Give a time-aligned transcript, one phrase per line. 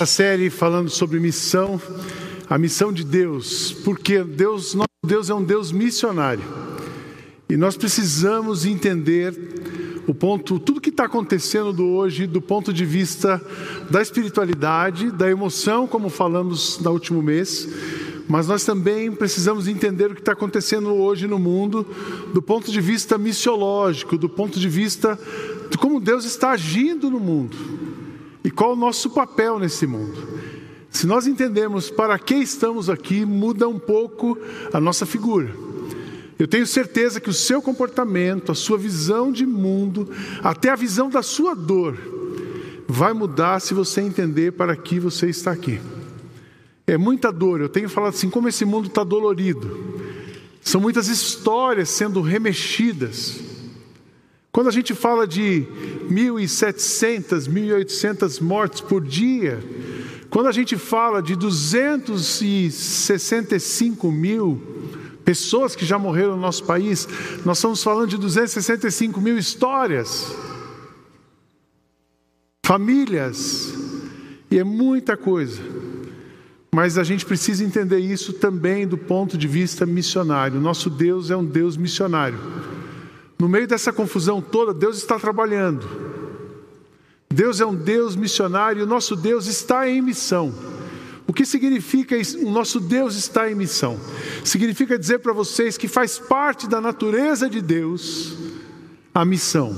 [0.00, 1.78] A série falando sobre missão,
[2.48, 6.42] a missão de Deus, porque Deus, nosso Deus é um Deus missionário.
[7.50, 9.38] E nós precisamos entender
[10.06, 13.42] o ponto, tudo que está acontecendo do hoje, do ponto de vista
[13.90, 17.68] da espiritualidade, da emoção, como falamos no último mês,
[18.26, 21.86] mas nós também precisamos entender o que está acontecendo hoje no mundo,
[22.32, 25.18] do ponto de vista missiológico, do ponto de vista
[25.70, 27.79] de como Deus está agindo no mundo.
[28.50, 30.26] E qual o nosso papel nesse mundo?
[30.90, 34.36] Se nós entendemos para que estamos aqui, muda um pouco
[34.72, 35.54] a nossa figura.
[36.36, 40.10] Eu tenho certeza que o seu comportamento, a sua visão de mundo,
[40.42, 41.96] até a visão da sua dor,
[42.88, 45.80] vai mudar se você entender para que você está aqui.
[46.88, 49.78] É muita dor, eu tenho falado assim, como esse mundo está dolorido.
[50.60, 53.49] São muitas histórias sendo remexidas.
[54.52, 55.66] Quando a gente fala de
[56.10, 59.58] 1.700, 1.800 mortes por dia,
[60.28, 64.60] quando a gente fala de 265 mil
[65.24, 67.06] pessoas que já morreram no nosso país,
[67.44, 70.34] nós estamos falando de 265 mil histórias,
[72.64, 73.74] famílias,
[74.50, 75.62] e é muita coisa.
[76.72, 80.60] Mas a gente precisa entender isso também do ponto de vista missionário.
[80.60, 82.38] Nosso Deus é um Deus missionário.
[83.40, 85.88] No meio dessa confusão toda, Deus está trabalhando.
[87.32, 90.52] Deus é um Deus missionário, o nosso Deus está em missão.
[91.26, 92.38] O que significa isso?
[92.46, 93.98] O nosso Deus está em missão?
[94.44, 98.36] Significa dizer para vocês que faz parte da natureza de Deus
[99.14, 99.74] a missão.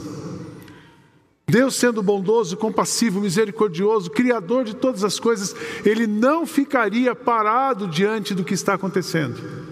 [1.47, 8.35] Deus, sendo bondoso, compassivo, misericordioso, criador de todas as coisas, ele não ficaria parado diante
[8.35, 9.72] do que está acontecendo.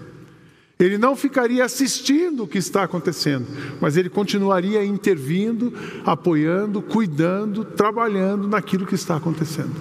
[0.81, 3.45] Ele não ficaria assistindo o que está acontecendo,
[3.79, 5.71] mas ele continuaria intervindo,
[6.03, 9.75] apoiando, cuidando, trabalhando naquilo que está acontecendo.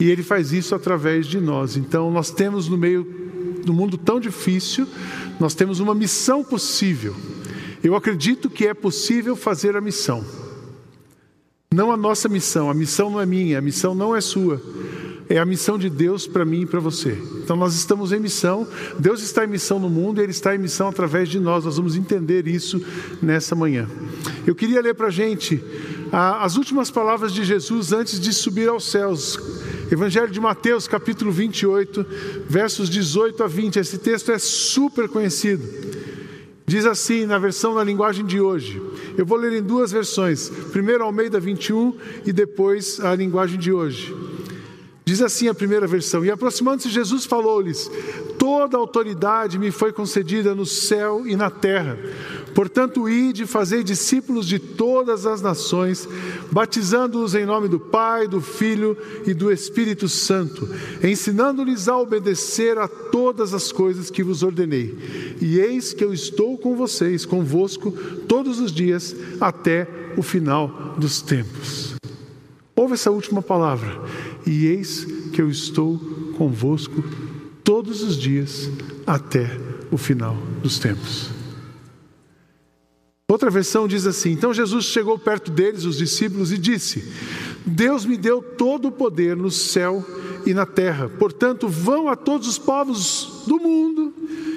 [0.00, 1.76] E ele faz isso através de nós.
[1.76, 3.04] Então, nós temos no meio
[3.66, 4.88] do mundo tão difícil,
[5.38, 7.14] nós temos uma missão possível.
[7.84, 10.24] Eu acredito que é possível fazer a missão.
[11.70, 14.58] Não a nossa missão, a missão não é minha, a missão não é sua
[15.28, 17.18] é a missão de Deus para mim e para você.
[17.36, 18.66] Então nós estamos em missão,
[18.98, 21.64] Deus está em missão no mundo e Ele está em missão através de nós.
[21.64, 22.82] Nós vamos entender isso
[23.20, 23.88] nessa manhã.
[24.46, 25.62] Eu queria ler para a gente
[26.10, 29.38] as últimas palavras de Jesus antes de subir aos céus.
[29.90, 32.06] Evangelho de Mateus, capítulo 28,
[32.48, 33.78] versos 18 a 20.
[33.78, 35.62] Esse texto é super conhecido.
[36.66, 38.80] Diz assim, na versão da linguagem de hoje.
[39.16, 40.50] Eu vou ler em duas versões.
[40.70, 41.94] Primeiro Almeida 21
[42.26, 44.14] e depois a linguagem de hoje.
[45.08, 47.90] Diz assim a primeira versão: E aproximando-se Jesus falou-lhes:
[48.38, 51.98] Toda autoridade me foi concedida no céu e na terra.
[52.54, 56.06] Portanto, ide e fazei discípulos de todas as nações,
[56.52, 60.68] batizando-os em nome do Pai, do Filho e do Espírito Santo,
[61.02, 65.36] ensinando-lhes a obedecer a todas as coisas que vos ordenei.
[65.40, 67.92] E eis que eu estou com vocês, convosco,
[68.28, 69.88] todos os dias, até
[70.18, 71.96] o final dos tempos.
[72.76, 74.00] Ouve essa última palavra
[74.46, 75.98] e eis que eu estou
[76.36, 77.02] convosco
[77.64, 78.70] todos os dias
[79.06, 79.50] até
[79.90, 81.30] o final dos tempos.
[83.30, 87.04] Outra versão diz assim: Então Jesus chegou perto deles, os discípulos, e disse:
[87.66, 90.04] Deus me deu todo o poder no céu
[90.46, 91.08] e na terra.
[91.08, 94.12] Portanto, vão a todos os povos do mundo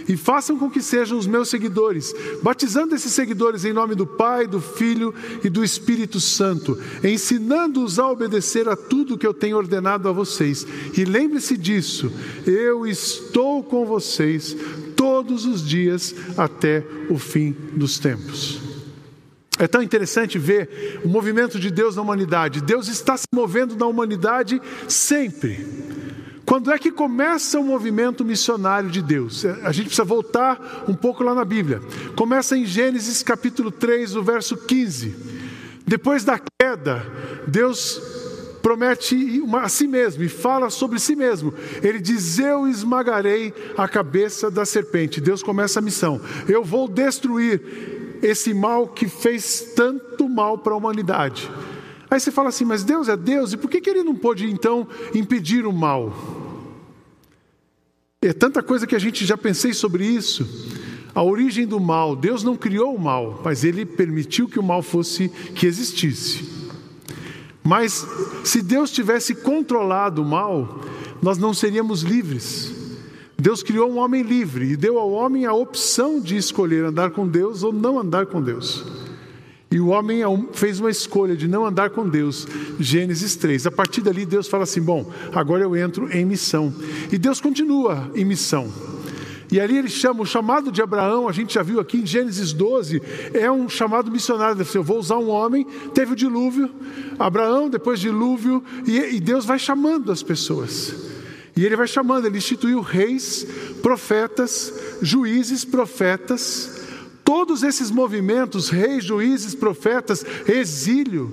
[0.07, 4.47] e façam com que sejam os meus seguidores, batizando esses seguidores em nome do Pai,
[4.47, 10.09] do Filho e do Espírito Santo, ensinando-os a obedecer a tudo que eu tenho ordenado
[10.09, 10.65] a vocês.
[10.97, 12.11] E lembre-se disso,
[12.45, 14.55] eu estou com vocês
[14.95, 18.70] todos os dias até o fim dos tempos.
[19.61, 22.61] É tão interessante ver o movimento de Deus na humanidade.
[22.61, 25.63] Deus está se movendo na humanidade sempre.
[26.43, 29.45] Quando é que começa o movimento missionário de Deus?
[29.45, 31.79] É, a gente precisa voltar um pouco lá na Bíblia.
[32.15, 35.15] Começa em Gênesis capítulo 3, o verso 15.
[35.85, 37.05] Depois da queda,
[37.47, 38.01] Deus
[38.63, 41.53] promete a si mesmo e fala sobre si mesmo.
[41.83, 45.21] Ele diz: Eu esmagarei a cabeça da serpente.
[45.21, 46.19] Deus começa a missão.
[46.47, 47.90] Eu vou destruir
[48.21, 51.49] esse mal que fez tanto mal para a humanidade.
[52.09, 54.49] Aí você fala assim, mas Deus é Deus, e por que, que ele não pôde
[54.49, 56.13] então impedir o mal?
[58.21, 60.45] É tanta coisa que a gente já pensei sobre isso.
[61.15, 64.81] A origem do mal, Deus não criou o mal, mas ele permitiu que o mal
[64.81, 66.61] fosse que existisse.
[67.63, 68.05] Mas
[68.43, 70.81] se Deus tivesse controlado o mal,
[71.21, 72.80] nós não seríamos livres.
[73.41, 77.27] Deus criou um homem livre e deu ao homem a opção de escolher andar com
[77.27, 78.85] Deus ou não andar com Deus.
[79.71, 82.47] E o homem é fez uma escolha de não andar com Deus.
[82.79, 83.65] Gênesis 3.
[83.65, 86.71] A partir dali, Deus fala assim: Bom, agora eu entro em missão.
[87.11, 88.71] E Deus continua em missão.
[89.51, 92.53] E ali ele chama o chamado de Abraão, a gente já viu aqui em Gênesis
[92.53, 93.01] 12,
[93.33, 94.65] é um chamado missionário.
[94.73, 95.65] Eu vou usar um homem,
[95.95, 96.69] teve o dilúvio,
[97.17, 101.10] Abraão, depois dilúvio, e, e Deus vai chamando as pessoas.
[101.55, 103.45] E ele vai chamando, ele instituiu reis,
[103.81, 106.79] profetas, juízes, profetas.
[107.23, 111.31] Todos esses movimentos, reis, juízes, profetas, exílio,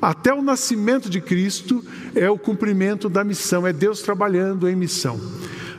[0.00, 5.20] até o nascimento de Cristo, é o cumprimento da missão, é Deus trabalhando em missão.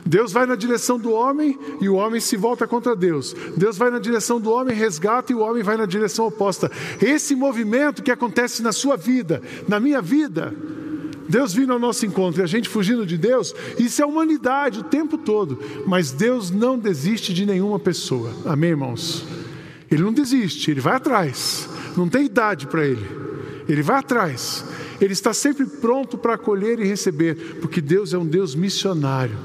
[0.04, 3.34] Deus vai na direção do homem e o homem se volta contra Deus.
[3.56, 6.70] Deus vai na direção do homem, resgata e o homem vai na direção oposta.
[7.00, 10.54] Esse movimento que acontece na sua vida, na minha vida,
[11.28, 14.84] Deus vindo ao nosso encontro e a gente fugindo de Deus, isso é humanidade o
[14.84, 15.58] tempo todo.
[15.86, 18.32] Mas Deus não desiste de nenhuma pessoa.
[18.44, 19.24] Amém, irmãos?
[19.90, 21.68] Ele não desiste, ele vai atrás.
[21.96, 23.06] Não tem idade para ele.
[23.68, 24.64] Ele vai atrás.
[25.00, 29.36] Ele está sempre pronto para acolher e receber, porque Deus é um Deus missionário.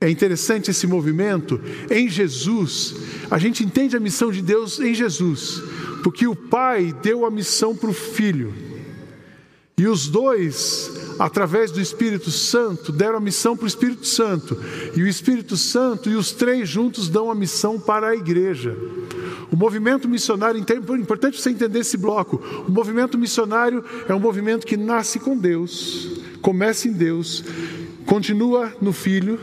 [0.00, 1.60] É interessante esse movimento.
[1.90, 2.94] Em Jesus,
[3.30, 5.62] a gente entende a missão de Deus em Jesus,
[6.02, 8.52] porque o Pai deu a missão para o Filho.
[9.76, 14.56] E os dois, através do Espírito Santo, deram a missão para o Espírito Santo.
[14.94, 18.76] E o Espírito Santo e os três juntos dão a missão para a igreja.
[19.50, 22.40] O movimento missionário, é importante você entender esse bloco.
[22.68, 27.44] O movimento missionário é um movimento que nasce com Deus, começa em Deus,
[28.06, 29.40] continua no Filho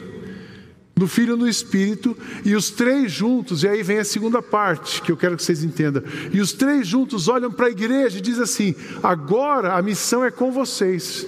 [1.02, 2.16] no Filho e no Espírito,
[2.46, 5.64] e os três juntos, e aí vem a segunda parte que eu quero que vocês
[5.64, 6.04] entendam.
[6.32, 10.30] E os três juntos olham para a igreja e dizem assim: agora a missão é
[10.30, 11.26] com vocês.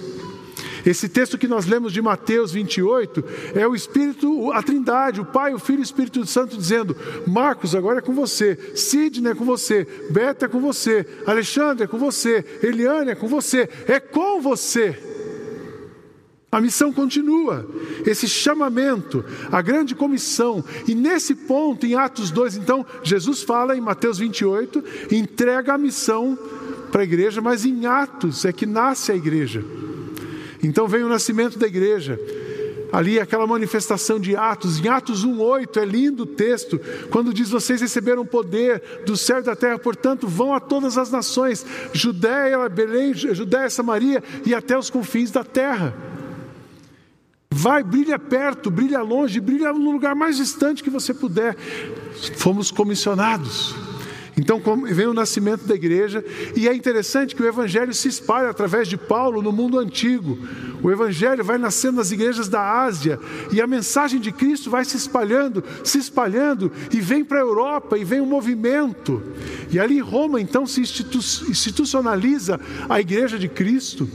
[0.86, 3.24] Esse texto que nós lemos de Mateus 28
[3.54, 6.96] é o Espírito, a Trindade, o Pai, o Filho e o Espírito Santo dizendo:
[7.26, 11.86] Marcos, agora é com você, Sidney é com você, Beta é com você, Alexandre é
[11.88, 14.96] com você, Eliane é com você, é com você.
[16.54, 17.68] A missão continua,
[18.06, 20.64] esse chamamento, a grande comissão.
[20.86, 26.38] E nesse ponto, em Atos 2, então, Jesus fala em Mateus 28, entrega a missão
[26.92, 29.64] para a igreja, mas em Atos é que nasce a igreja.
[30.62, 32.20] Então vem o nascimento da igreja.
[32.92, 36.80] Ali aquela manifestação de Atos, em Atos 1:8, é lindo o texto,
[37.10, 41.10] quando diz: "Vocês receberam poder do céu e da terra, portanto, vão a todas as
[41.10, 46.13] nações, Judéia, Belém, Judéia, Samaria e até os confins da terra."
[47.56, 51.56] Vai, brilha perto, brilha longe, brilha no lugar mais distante que você puder.
[52.36, 53.76] Fomos comissionados.
[54.36, 56.24] Então vem o nascimento da igreja,
[56.56, 60.38] e é interessante que o evangelho se espalha através de Paulo no mundo antigo.
[60.82, 63.18] O evangelho vai nascendo nas igrejas da Ásia,
[63.52, 67.96] e a mensagem de Cristo vai se espalhando, se espalhando, e vem para a Europa,
[67.96, 69.22] e vem um movimento.
[69.70, 74.08] E ali em Roma, então, se institucionaliza a igreja de Cristo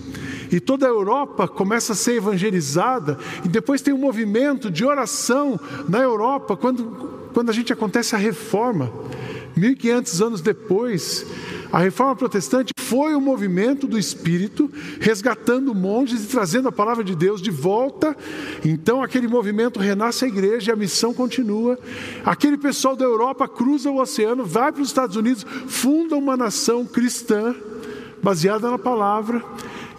[0.51, 5.59] e toda a Europa começa a ser evangelizada, e depois tem um movimento de oração
[5.87, 8.91] na Europa, quando, quando a gente acontece a reforma.
[9.55, 11.25] 1500 anos depois,
[11.71, 17.15] a reforma protestante foi o movimento do Espírito resgatando monges e trazendo a palavra de
[17.15, 18.17] Deus de volta.
[18.65, 21.77] Então, aquele movimento renasce a igreja e a missão continua.
[22.25, 26.83] Aquele pessoal da Europa cruza o oceano, vai para os Estados Unidos, funda uma nação
[26.85, 27.55] cristã
[28.23, 29.43] baseada na palavra.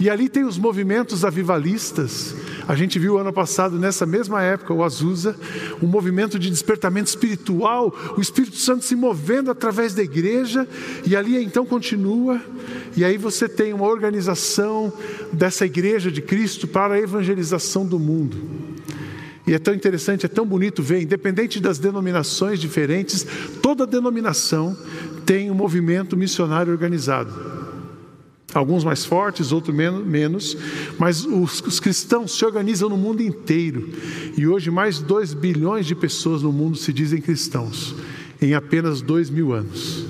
[0.00, 2.35] E ali tem os movimentos avivalistas.
[2.70, 5.35] A gente viu ano passado, nessa mesma época, o Azusa,
[5.83, 10.68] um movimento de despertamento espiritual, o Espírito Santo se movendo através da igreja,
[11.04, 12.40] e ali então continua.
[12.97, 14.92] E aí você tem uma organização
[15.33, 18.37] dessa igreja de Cristo para a evangelização do mundo.
[19.49, 23.26] E é tão interessante, é tão bonito ver, independente das denominações diferentes,
[23.61, 24.78] toda denominação
[25.26, 27.60] tem um movimento missionário organizado.
[28.52, 30.57] Alguns mais fortes, outros menos,
[30.99, 33.88] mas os, os, cristãos se organizam no mundo inteiro.
[34.37, 37.95] E hoje, mais de 2 bilhões de pessoas no mundo se dizem cristãos,
[38.42, 40.10] em apenas dois mil anos.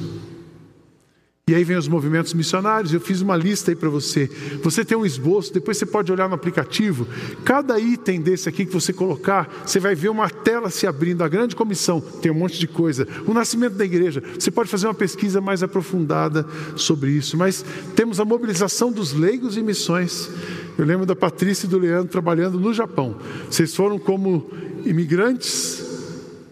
[1.50, 2.94] E aí vem os movimentos missionários.
[2.94, 4.30] Eu fiz uma lista aí para você.
[4.62, 7.08] Você tem um esboço, depois você pode olhar no aplicativo.
[7.44, 11.24] Cada item desse aqui que você colocar, você vai ver uma tela se abrindo.
[11.24, 13.04] A grande comissão tem um monte de coisa.
[13.26, 14.22] O nascimento da igreja.
[14.38, 17.36] Você pode fazer uma pesquisa mais aprofundada sobre isso.
[17.36, 17.64] Mas
[17.96, 20.30] temos a mobilização dos leigos e missões.
[20.78, 23.16] Eu lembro da Patrícia e do Leandro trabalhando no Japão.
[23.50, 24.48] Vocês foram como
[24.84, 25.84] imigrantes.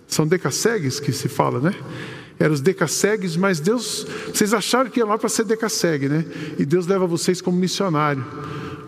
[0.09, 1.73] São decassegues que se fala, né?
[2.38, 6.25] Eram os decassegues, mas Deus, vocês acharam que ia lá para ser decassegue, né?
[6.59, 8.25] E Deus leva vocês como missionário.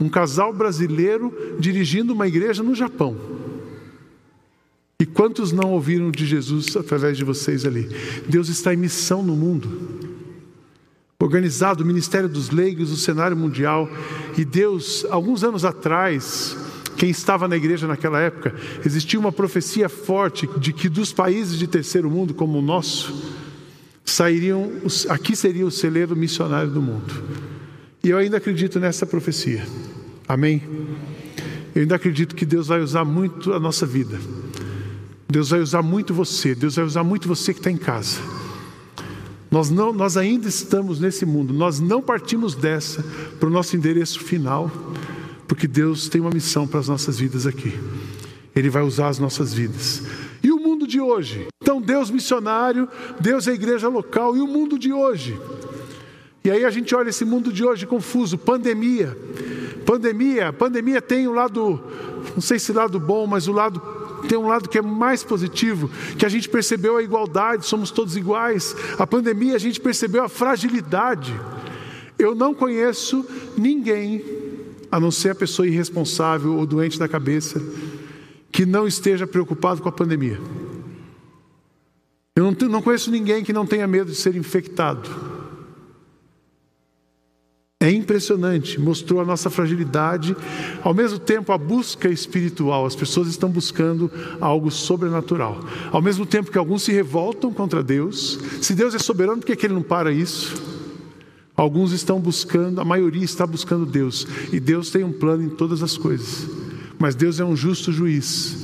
[0.00, 3.16] Um casal brasileiro dirigindo uma igreja no Japão.
[5.00, 7.88] E quantos não ouviram de Jesus através de vocês ali?
[8.28, 10.10] Deus está em missão no mundo.
[11.18, 13.88] organizado o Ministério dos Leigos, o cenário mundial.
[14.38, 16.56] E Deus, alguns anos atrás,
[16.96, 18.54] quem estava na igreja naquela época,
[18.84, 23.14] existia uma profecia forte de que dos países de terceiro mundo, como o nosso,
[24.04, 24.70] sairiam,
[25.08, 27.12] aqui seria o celeiro missionário do mundo.
[28.02, 29.66] E eu ainda acredito nessa profecia.
[30.28, 30.62] Amém?
[31.74, 34.18] Eu ainda acredito que Deus vai usar muito a nossa vida.
[35.28, 36.54] Deus vai usar muito você.
[36.54, 38.18] Deus vai usar muito você que está em casa.
[39.50, 43.04] Nós, não, nós ainda estamos nesse mundo, nós não partimos dessa
[43.40, 44.70] para o nosso endereço final,
[45.50, 47.76] porque Deus tem uma missão para as nossas vidas aqui.
[48.54, 50.04] Ele vai usar as nossas vidas.
[50.44, 51.48] E o mundo de hoje?
[51.60, 52.88] Então, Deus missionário,
[53.18, 55.36] Deus é a igreja local, e o mundo de hoje?
[56.44, 59.18] E aí a gente olha esse mundo de hoje confuso, pandemia.
[59.84, 61.82] Pandemia, pandemia tem o um lado,
[62.32, 63.82] não sei se lado bom, mas o lado
[64.28, 68.16] tem um lado que é mais positivo, que a gente percebeu a igualdade, somos todos
[68.16, 68.76] iguais.
[68.96, 71.34] A pandemia a gente percebeu a fragilidade.
[72.16, 73.26] Eu não conheço
[73.58, 74.39] ninguém,
[74.90, 77.62] a não ser a pessoa irresponsável ou doente da cabeça,
[78.50, 80.38] que não esteja preocupado com a pandemia.
[82.34, 85.08] Eu não, conheço ninguém que não tenha medo de ser infectado.
[87.82, 90.36] É impressionante, mostrou a nossa fragilidade,
[90.82, 95.58] ao mesmo tempo a busca espiritual, as pessoas estão buscando algo sobrenatural.
[95.90, 99.56] Ao mesmo tempo que alguns se revoltam contra Deus, se Deus é soberano, por que,
[99.56, 100.79] que ele não para isso?
[101.60, 105.82] Alguns estão buscando, a maioria está buscando Deus, e Deus tem um plano em todas
[105.82, 106.48] as coisas,
[106.98, 108.56] mas Deus é um justo juiz.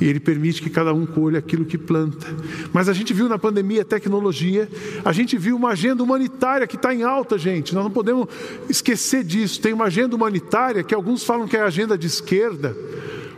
[0.00, 2.28] E Ele permite que cada um colha aquilo que planta.
[2.72, 4.68] Mas a gente viu na pandemia tecnologia,
[5.04, 7.74] a gente viu uma agenda humanitária que está em alta, gente.
[7.74, 8.28] Nós não podemos
[8.68, 9.60] esquecer disso.
[9.60, 12.76] Tem uma agenda humanitária que alguns falam que é agenda de esquerda,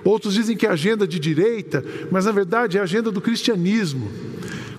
[0.04, 4.10] outros dizem que é agenda de direita, mas na verdade é agenda do cristianismo.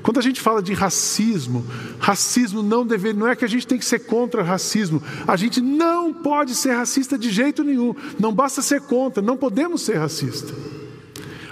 [0.04, 1.66] Quando a gente fala de racismo,
[2.00, 5.02] racismo não deve, não é que a gente tem que ser contra racismo.
[5.28, 7.94] A gente não pode ser racista de jeito nenhum.
[8.20, 10.54] Não basta ser contra, não podemos ser racista.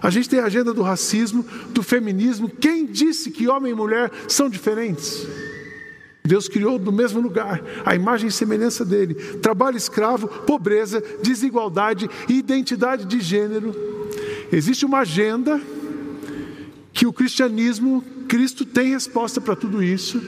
[0.01, 2.49] A gente tem a agenda do racismo, do feminismo.
[2.49, 5.27] Quem disse que homem e mulher são diferentes?
[6.23, 9.15] Deus criou do mesmo lugar, a imagem e semelhança dele.
[9.15, 13.75] Trabalho escravo, pobreza, desigualdade identidade de gênero.
[14.51, 15.59] Existe uma agenda
[16.99, 20.21] que o cristianismo, Cristo tem resposta para tudo isso,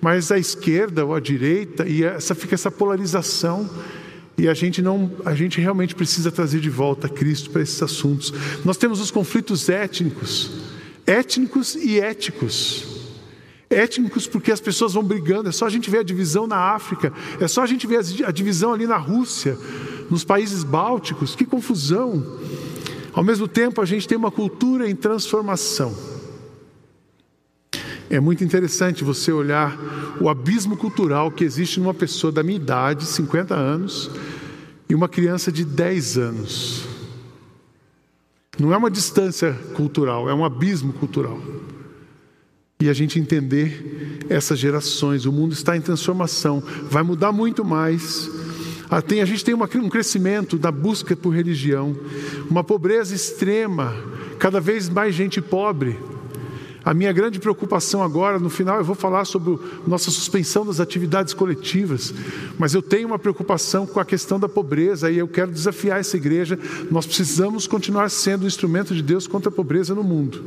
[0.00, 3.70] mas a esquerda ou a direita, e essa fica essa polarização
[4.36, 8.34] e a gente não, a gente realmente precisa trazer de volta Cristo para esses assuntos.
[8.64, 10.50] Nós temos os conflitos étnicos,
[11.06, 12.84] étnicos e éticos.
[13.70, 17.12] Étnicos porque as pessoas vão brigando, é só a gente ver a divisão na África,
[17.38, 19.56] é só a gente ver a divisão ali na Rússia,
[20.10, 22.40] nos países bálticos, que confusão.
[23.18, 25.92] Ao mesmo tempo, a gente tem uma cultura em transformação.
[28.08, 29.76] É muito interessante você olhar
[30.20, 34.08] o abismo cultural que existe numa pessoa da minha idade, 50 anos,
[34.88, 36.84] e uma criança de 10 anos.
[38.56, 41.42] Não é uma distância cultural, é um abismo cultural.
[42.78, 48.30] E a gente entender essas gerações, o mundo está em transformação, vai mudar muito mais.
[48.90, 51.94] Ah, a gente tem um crescimento da busca por religião,
[52.50, 53.94] uma pobreza extrema,
[54.38, 55.98] cada vez mais gente pobre.
[56.84, 61.34] A minha grande preocupação agora, no final, eu vou falar sobre nossa suspensão das atividades
[61.34, 62.14] coletivas,
[62.58, 66.16] mas eu tenho uma preocupação com a questão da pobreza e eu quero desafiar essa
[66.16, 66.58] igreja.
[66.90, 70.42] Nós precisamos continuar sendo um instrumento de Deus contra a pobreza no mundo.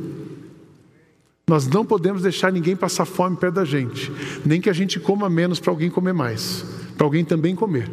[1.48, 4.10] Nós não podemos deixar ninguém passar fome perto da gente,
[4.44, 6.64] nem que a gente coma menos para alguém comer mais,
[6.96, 7.88] para alguém também comer.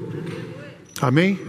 [1.01, 1.39] Amém?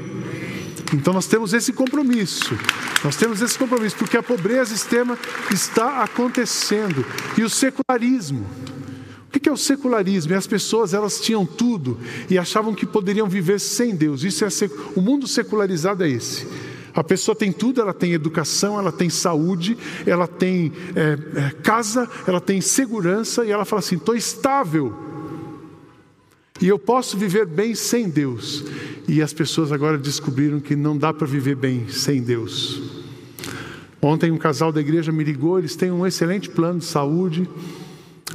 [0.93, 2.59] Então nós temos esse compromisso.
[3.05, 5.19] Nós temos esse compromisso porque a pobreza extrema
[5.53, 7.05] está acontecendo
[7.37, 8.47] e o secularismo.
[9.29, 10.33] O que é o secularismo?
[10.33, 14.25] E as pessoas elas tinham tudo e achavam que poderiam viver sem Deus.
[14.25, 14.73] Isso é sec...
[14.97, 16.47] o mundo secularizado é esse.
[16.93, 22.09] A pessoa tem tudo, ela tem educação, ela tem saúde, ela tem é, é, casa,
[22.27, 25.10] ela tem segurança e ela fala assim: estou estável.
[26.61, 28.65] E eu posso viver bem sem Deus.
[29.09, 33.01] E as pessoas agora descobriram que não dá para viver bem sem Deus.
[34.03, 37.49] Ontem um casal da igreja me ligou, eles têm um excelente plano de saúde,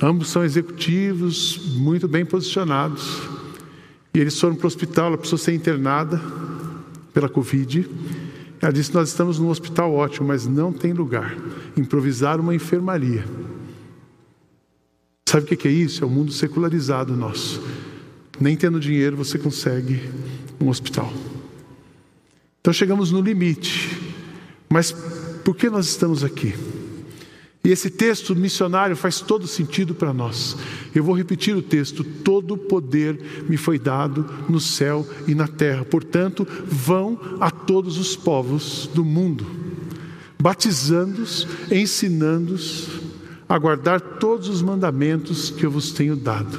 [0.01, 3.21] ambos são executivos, muito bem posicionados.
[4.13, 6.21] E eles foram para o hospital, ela precisou ser internada
[7.13, 7.89] pela Covid.
[8.61, 11.35] Ela disse: Nós estamos num hospital ótimo, mas não tem lugar.
[11.75, 13.25] Improvisar uma enfermaria.
[15.27, 16.03] Sabe o que é isso?
[16.03, 17.61] É o mundo secularizado nosso.
[18.39, 20.09] Nem tendo dinheiro você consegue
[20.59, 21.11] um hospital.
[22.61, 24.01] Então chegamos no limite.
[24.69, 24.91] Mas
[25.43, 26.55] por que nós estamos aqui?
[27.63, 30.55] E esse texto missionário faz todo sentido para nós.
[30.93, 35.83] Eu vou repetir o texto: todo poder me foi dado no céu e na terra.
[35.83, 39.45] Portanto, vão a todos os povos do mundo,
[40.39, 42.87] batizando-os, ensinando-os
[43.49, 46.57] a guardar todos os mandamentos que eu vos tenho dado.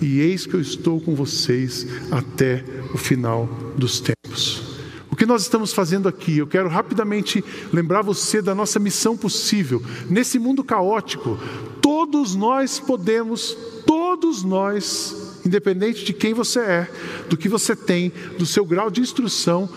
[0.00, 3.46] E eis que eu estou com vocês até o final
[3.76, 4.62] dos tempos.
[5.10, 6.38] O que nós estamos fazendo aqui?
[6.38, 9.80] Eu quero rapidamente lembrar você da nossa missão possível.
[10.10, 11.38] Nesse mundo caótico,
[11.80, 16.90] todos nós podemos, todos nós, independente de quem você é,
[17.28, 19.68] do que você tem, do seu grau de instrução,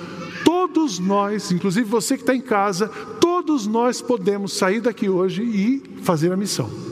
[0.44, 2.88] todos nós, inclusive você que está em casa,
[3.22, 6.87] todos nós podemos sair daqui hoje e fazer a missão.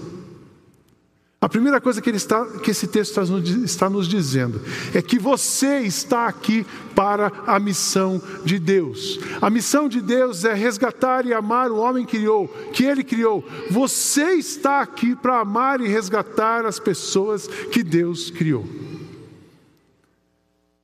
[1.46, 3.22] A primeira coisa que, está, que esse texto
[3.64, 4.60] está nos dizendo
[4.96, 9.20] é que você está aqui para a missão de Deus.
[9.40, 13.48] A missão de Deus é resgatar e amar o homem que criou, que ele criou.
[13.70, 18.64] Você está aqui para amar e resgatar as pessoas que Deus criou.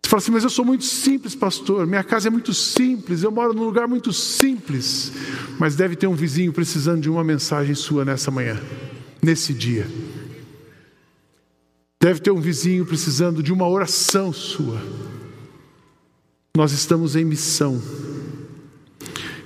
[0.03, 1.87] Você fala assim, mas eu sou muito simples, pastor.
[1.87, 5.11] Minha casa é muito simples, eu moro num lugar muito simples.
[5.57, 8.61] Mas deve ter um vizinho precisando de uma mensagem sua nessa manhã,
[9.23, 9.87] nesse dia.
[12.01, 14.81] Deve ter um vizinho precisando de uma oração sua.
[16.57, 17.79] Nós estamos em missão.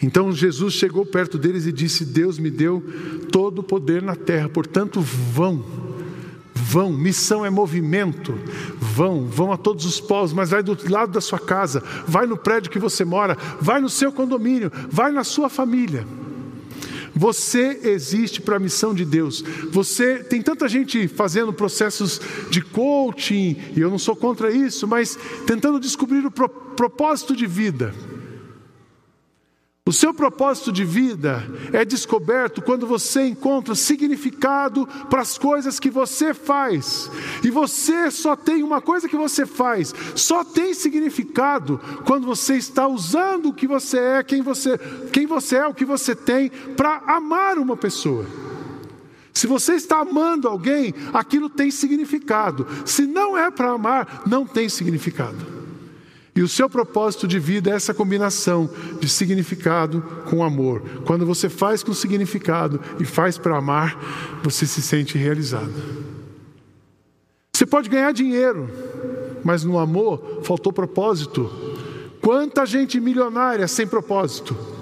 [0.02, 2.82] Então Jesus chegou perto deles e disse: Deus me deu
[3.30, 5.66] todo o poder na terra, portanto, vão,
[6.54, 6.94] vão.
[6.94, 8.34] Missão é movimento.
[8.80, 12.38] Vão, vão a todos os povos, mas vai do lado da sua casa, vai no
[12.38, 16.08] prédio que você mora, vai no seu condomínio, vai na sua família.
[17.16, 19.42] Você existe para a missão de Deus.
[19.72, 22.20] Você tem tanta gente fazendo processos
[22.50, 25.18] de coaching, e eu não sou contra isso, mas
[25.48, 27.94] tentando descobrir o pro, propósito de vida.
[29.88, 35.92] O seu propósito de vida é descoberto quando você encontra significado para as coisas que
[35.92, 37.08] você faz.
[37.44, 42.88] E você só tem uma coisa que você faz, só tem significado quando você está
[42.88, 44.76] usando o que você é, quem você,
[45.14, 48.26] quem você é, o que você tem para amar uma pessoa.
[49.32, 52.66] Se você está amando alguém, aquilo tem significado.
[52.86, 55.65] Se não é para amar, não tem significado.
[56.36, 58.70] E o seu propósito de vida é essa combinação
[59.00, 60.82] de significado com amor.
[61.06, 63.98] Quando você faz com significado e faz para amar,
[64.44, 65.74] você se sente realizado.
[67.56, 68.70] Você pode ganhar dinheiro,
[69.46, 71.50] mas no amor faltou propósito.
[72.22, 74.75] Quanta gente milionária sem propósito.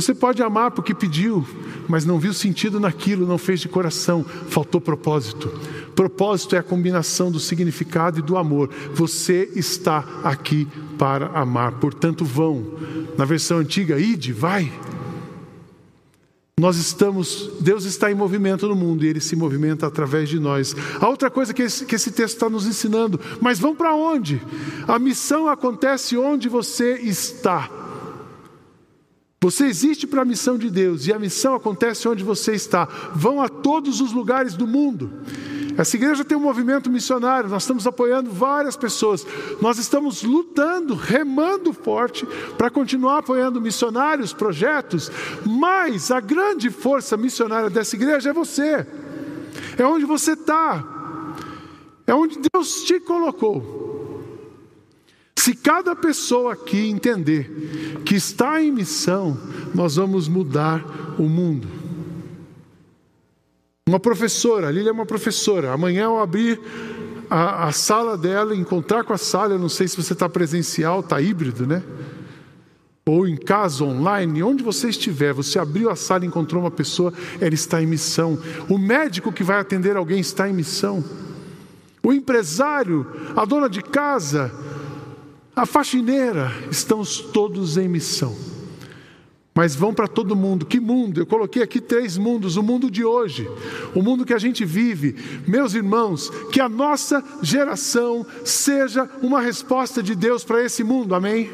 [0.00, 1.46] Você pode amar porque pediu,
[1.86, 5.52] mas não viu sentido naquilo, não fez de coração, faltou propósito.
[5.94, 8.70] Propósito é a combinação do significado e do amor.
[8.94, 12.64] Você está aqui para amar, portanto, vão.
[13.18, 14.72] Na versão antiga, ide, vai.
[16.58, 20.74] Nós estamos, Deus está em movimento no mundo e Ele se movimenta através de nós.
[20.98, 24.40] A outra coisa que esse, que esse texto está nos ensinando, mas vão para onde?
[24.88, 27.79] A missão acontece onde você está.
[29.42, 32.84] Você existe para a missão de Deus e a missão acontece onde você está.
[33.14, 35.10] Vão a todos os lugares do mundo.
[35.78, 39.26] Essa igreja tem um movimento missionário, nós estamos apoiando várias pessoas.
[39.58, 42.26] Nós estamos lutando, remando forte
[42.58, 45.10] para continuar apoiando missionários, projetos,
[45.46, 48.86] mas a grande força missionária dessa igreja é você.
[49.78, 50.84] É onde você está.
[52.06, 53.89] É onde Deus te colocou.
[55.40, 57.50] Se cada pessoa aqui entender
[58.04, 59.38] que está em missão,
[59.74, 60.84] nós vamos mudar
[61.18, 61.66] o mundo.
[63.88, 65.72] Uma professora, a Lília é uma professora.
[65.72, 66.60] Amanhã eu abrir
[67.30, 71.00] a, a sala dela, encontrar com a sala, eu não sei se você está presencial,
[71.00, 71.82] está híbrido, né?
[73.06, 77.14] Ou em casa, online, onde você estiver, você abriu a sala e encontrou uma pessoa,
[77.40, 78.38] ela está em missão.
[78.68, 81.02] O médico que vai atender alguém está em missão.
[82.02, 84.52] O empresário, a dona de casa,
[85.60, 88.34] a faxineira, estamos todos em missão.
[89.54, 90.64] Mas vão para todo mundo.
[90.64, 91.20] Que mundo?
[91.20, 93.46] Eu coloquei aqui três mundos: o mundo de hoje,
[93.94, 95.16] o mundo que a gente vive.
[95.46, 101.50] Meus irmãos, que a nossa geração seja uma resposta de Deus para esse mundo, amém?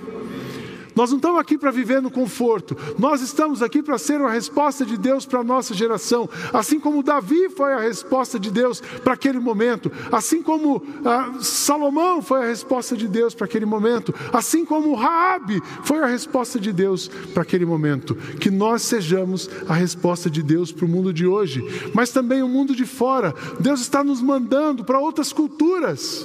[0.97, 4.85] Nós não estamos aqui para viver no conforto, nós estamos aqui para ser uma resposta
[4.85, 6.27] de Deus para a nossa geração.
[6.55, 12.23] Assim como Davi foi a resposta de Deus para aquele momento, assim como ah, Salomão
[12.23, 16.73] foi a resposta de Deus para aquele momento, assim como Raabe foi a resposta de
[16.73, 18.15] Deus para aquele momento.
[18.15, 22.49] Que nós sejamos a resposta de Deus para o mundo de hoje, mas também o
[22.49, 23.35] mundo de fora.
[23.61, 26.25] Deus está nos mandando para outras culturas.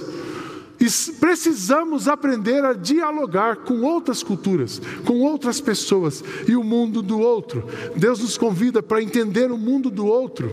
[1.19, 7.63] Precisamos aprender a dialogar com outras culturas, com outras pessoas e o mundo do outro.
[7.95, 10.51] Deus nos convida para entender o mundo do outro,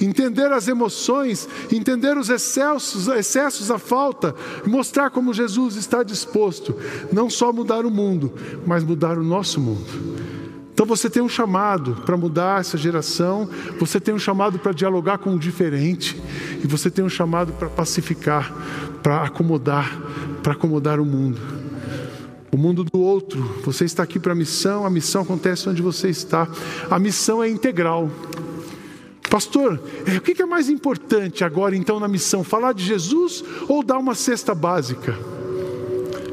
[0.00, 4.34] entender as emoções, entender os excessos, excessos, a falta,
[4.64, 6.76] mostrar como Jesus está disposto,
[7.12, 8.32] não só mudar o mundo,
[8.64, 10.24] mas mudar o nosso mundo.
[10.72, 15.18] Então você tem um chamado para mudar essa geração, você tem um chamado para dialogar
[15.18, 16.20] com o diferente,
[16.62, 18.52] e você tem um chamado para pacificar,
[19.04, 20.00] para acomodar,
[20.42, 21.38] para acomodar o mundo.
[22.50, 23.38] O mundo do outro.
[23.62, 26.48] Você está aqui para a missão, a missão acontece onde você está.
[26.90, 28.10] A missão é integral.
[29.30, 32.42] Pastor, é, o que é mais importante agora então na missão?
[32.42, 35.14] Falar de Jesus ou dar uma cesta básica?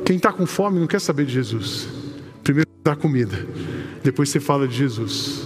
[0.06, 1.90] Quem está com fome não quer saber de Jesus.
[2.42, 3.46] Primeiro dá comida,
[4.02, 5.46] depois você fala de Jesus.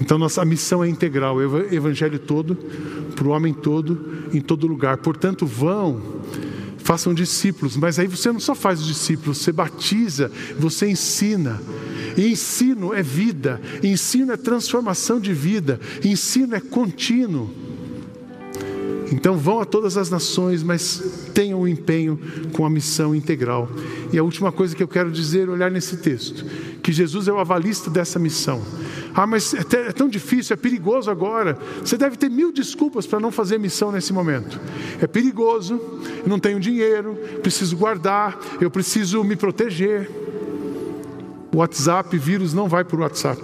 [0.00, 2.58] Então nossa missão é integral, o evangelho todo,
[3.20, 4.96] para o homem todo, em todo lugar.
[4.96, 6.22] Portanto, vão,
[6.78, 11.60] façam discípulos, mas aí você não só faz os discípulos, você batiza, você ensina.
[12.16, 17.50] E ensino é vida, ensino é transformação de vida, ensino é contínuo.
[19.12, 22.18] Então vão a todas as nações, mas tenham o um empenho
[22.52, 23.68] com a missão integral.
[24.12, 26.44] E a última coisa que eu quero dizer, olhar nesse texto,
[26.80, 28.62] que Jesus é o avalista dessa missão.
[29.14, 31.58] Ah, mas é, é tão difícil, é perigoso agora.
[31.84, 34.60] Você deve ter mil desculpas para não fazer missão nesse momento.
[35.00, 35.80] É perigoso,
[36.22, 40.08] eu não tenho dinheiro, preciso guardar, eu preciso me proteger.
[41.52, 43.42] O WhatsApp, vírus não vai por WhatsApp.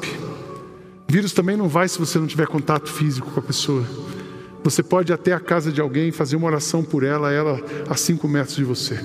[1.08, 4.05] Vírus também não vai se você não tiver contato físico com a pessoa.
[4.66, 7.94] Você pode ir até a casa de alguém fazer uma oração por ela, ela a
[7.94, 8.98] cinco metros de você.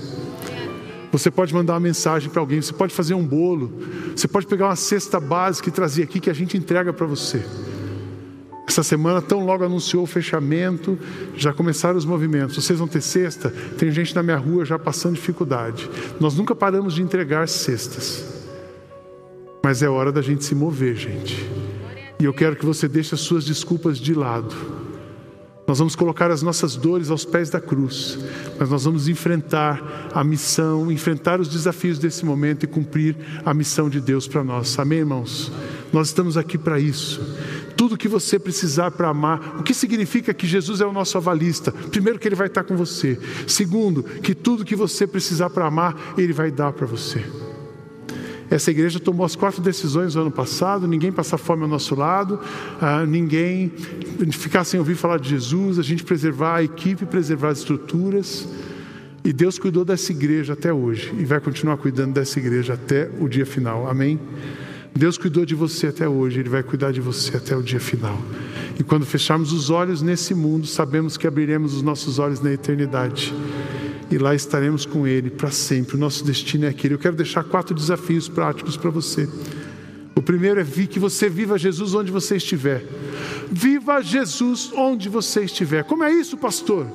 [1.11, 3.71] Você pode mandar uma mensagem para alguém, você pode fazer um bolo,
[4.15, 7.45] você pode pegar uma cesta básica e trazer aqui que a gente entrega para você.
[8.67, 10.97] Essa semana, tão logo anunciou o fechamento,
[11.35, 12.55] já começaram os movimentos.
[12.55, 13.51] Vocês vão ter cesta?
[13.77, 15.87] Tem gente na minha rua já passando dificuldade.
[16.19, 18.25] Nós nunca paramos de entregar cestas.
[19.63, 21.47] Mas é hora da gente se mover, gente.
[22.19, 24.55] E eu quero que você deixe as suas desculpas de lado.
[25.67, 28.17] Nós vamos colocar as nossas dores aos pés da cruz,
[28.59, 33.89] mas nós vamos enfrentar a missão, enfrentar os desafios desse momento e cumprir a missão
[33.89, 34.77] de Deus para nós.
[34.79, 35.51] Amém, irmãos?
[35.93, 37.21] Nós estamos aqui para isso.
[37.77, 41.71] Tudo que você precisar para amar, o que significa que Jesus é o nosso avalista?
[41.71, 43.19] Primeiro, que Ele vai estar com você.
[43.47, 47.23] Segundo, que tudo que você precisar para amar, Ele vai dar para você.
[48.51, 52.37] Essa igreja tomou as quatro decisões no ano passado: ninguém passar fome ao nosso lado,
[52.81, 53.71] ah, ninguém
[54.33, 58.45] ficar sem ouvir falar de Jesus, a gente preservar a equipe, preservar as estruturas.
[59.23, 63.29] E Deus cuidou dessa igreja até hoje e vai continuar cuidando dessa igreja até o
[63.29, 63.87] dia final.
[63.87, 64.19] Amém?
[64.93, 68.19] Deus cuidou de você até hoje, Ele vai cuidar de você até o dia final.
[68.77, 73.33] E quando fecharmos os olhos nesse mundo, sabemos que abriremos os nossos olhos na eternidade
[74.11, 75.95] e lá estaremos com Ele para sempre.
[75.95, 76.95] O nosso destino é aquele.
[76.95, 79.27] Eu quero deixar quatro desafios práticos para você.
[80.13, 82.85] O primeiro é que você viva Jesus onde você estiver.
[83.49, 85.85] Viva Jesus onde você estiver.
[85.85, 86.85] Como é isso, pastor?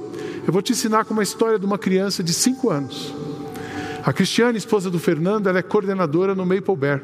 [0.46, 3.14] Eu vou te ensinar com uma história de uma criança de cinco anos.
[4.04, 7.02] A Cristiane, esposa do Fernando, ela é coordenadora no Maple Bear.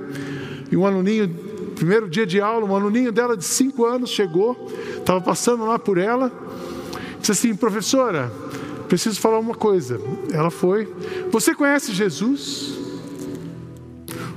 [0.71, 1.29] E um aluninho,
[1.75, 5.99] primeiro dia de aula, um aluninho dela de cinco anos chegou, estava passando lá por
[5.99, 6.31] ela,
[7.19, 8.31] disse assim, professora,
[8.93, 9.99] preciso falar uma coisa.
[10.31, 10.87] Ela foi.
[11.31, 12.79] Você conhece Jesus?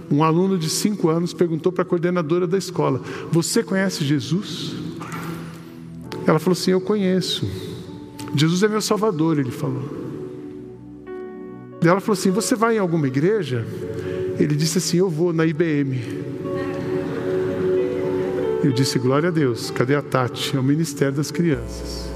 [0.09, 3.01] Um aluno de cinco anos perguntou para a coordenadora da escola:
[3.33, 4.73] Você conhece Jesus?
[6.25, 7.45] Ela falou assim: Eu conheço.
[8.33, 9.83] Jesus é meu salvador, ele falou.
[11.81, 13.67] Ela falou assim: Você vai em alguma igreja?
[14.39, 15.99] Ele disse assim: Eu vou na IBM.
[18.63, 20.55] Eu disse: Glória a Deus, cadê a Tati?
[20.55, 22.14] É o Ministério das Crianças.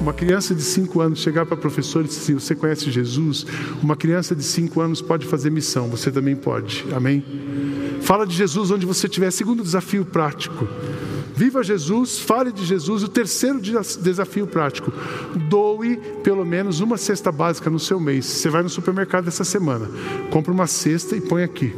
[0.00, 3.44] Uma criança de 5 anos chegar para a professora e dizer assim: Você conhece Jesus?
[3.82, 6.84] Uma criança de 5 anos pode fazer missão, você também pode.
[6.94, 7.24] Amém?
[8.00, 9.30] Fala de Jesus onde você estiver.
[9.30, 10.68] Segundo desafio prático.
[11.34, 13.02] Viva Jesus, fale de Jesus.
[13.02, 14.92] O terceiro desafio prático:
[15.48, 18.24] doe pelo menos uma cesta básica no seu mês.
[18.24, 19.88] Você vai no supermercado essa semana,
[20.30, 21.74] compra uma cesta e põe aqui.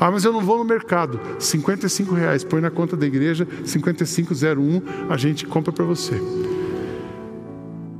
[0.00, 1.20] Ah, mas eu não vou no mercado.
[1.38, 6.20] 55 reais, põe na conta da igreja, 5501, a gente compra para você.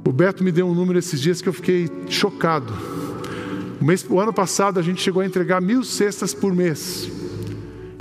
[0.05, 2.73] O Beto me deu um número esses dias que eu fiquei chocado.
[3.81, 7.11] O, mês, o ano passado a gente chegou a entregar mil cestas por mês.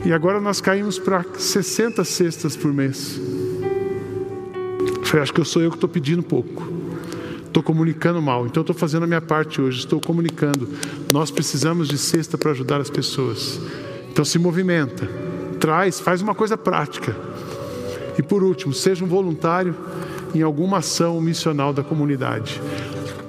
[0.06, 3.20] E agora nós caímos para 60 cestas por mês.
[4.98, 6.68] Eu falei, acho que eu sou eu que estou pedindo pouco.
[7.46, 8.46] Estou comunicando mal.
[8.46, 9.80] Então estou fazendo a minha parte hoje.
[9.80, 10.70] Estou comunicando.
[11.12, 13.60] Nós precisamos de cesta para ajudar as pessoas.
[14.12, 15.08] Então se movimenta.
[15.60, 17.16] Traz, faz uma coisa prática.
[18.18, 19.76] E por último, seja um voluntário
[20.34, 22.62] em alguma ação missional da comunidade.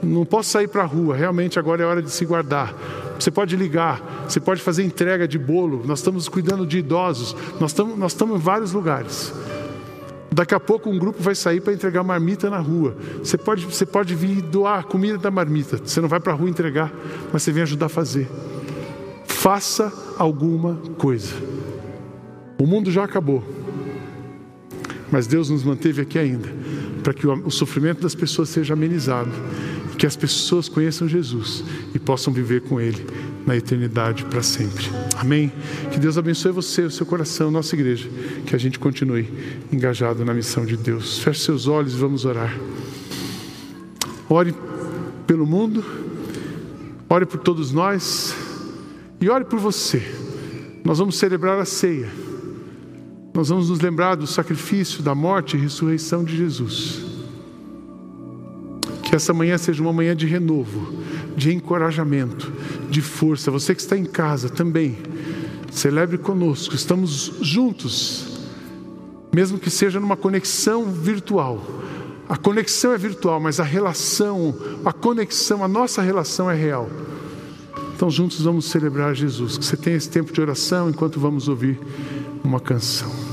[0.02, 2.74] não posso sair para a rua, realmente agora é hora de se guardar.
[3.18, 5.82] Você pode ligar, você pode fazer entrega de bolo.
[5.84, 9.34] Nós estamos cuidando de idosos, nós estamos, nós estamos em vários lugares.
[10.32, 12.96] Daqui a pouco um grupo vai sair para entregar marmita na rua.
[13.18, 15.76] Você pode, você pode vir doar comida da marmita.
[15.76, 16.90] Você não vai para a rua entregar,
[17.32, 18.28] mas você vem ajudar a fazer.
[19.26, 21.34] Faça alguma coisa.
[22.58, 23.42] O mundo já acabou,
[25.10, 26.48] mas Deus nos manteve aqui ainda,
[27.02, 29.30] para que o, sofrimento das pessoas seja amenizado
[30.00, 31.62] que as pessoas conheçam Jesus
[31.94, 33.04] e possam viver com Ele
[33.46, 34.86] na eternidade para sempre.
[35.14, 35.52] Amém?
[35.92, 38.08] Que Deus abençoe você, o seu coração, nossa igreja.
[38.46, 39.28] Que a gente continue
[39.70, 41.18] engajado na missão de Deus.
[41.18, 42.58] Feche seus olhos e vamos orar.
[44.26, 44.54] Ore
[45.26, 45.84] pelo mundo,
[47.06, 48.34] ore por todos nós
[49.20, 50.02] e ore por você.
[50.82, 52.08] Nós vamos celebrar a ceia.
[53.32, 57.00] Nós vamos nos lembrar do sacrifício, da morte e ressurreição de Jesus.
[59.02, 61.00] Que essa manhã seja uma manhã de renovo,
[61.36, 62.52] de encorajamento,
[62.90, 63.50] de força.
[63.50, 64.98] Você que está em casa também,
[65.70, 66.74] celebre conosco.
[66.74, 68.40] Estamos juntos,
[69.32, 71.64] mesmo que seja numa conexão virtual.
[72.28, 76.88] A conexão é virtual, mas a relação, a conexão, a nossa relação é real.
[77.94, 79.58] Então, juntos vamos celebrar Jesus.
[79.58, 81.78] Que você tenha esse tempo de oração enquanto vamos ouvir
[82.44, 83.29] uma canção.